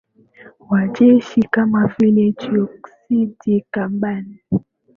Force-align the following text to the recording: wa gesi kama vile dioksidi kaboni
wa 0.69 0.83
gesi 0.93 1.41
kama 1.53 1.81
vile 1.87 2.25
dioksidi 2.39 3.55
kaboni 3.73 4.35